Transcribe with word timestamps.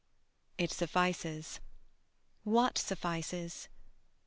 It 0.57 0.71
suffices. 0.71 1.59
What 2.43 2.79
suffices? 2.79 3.69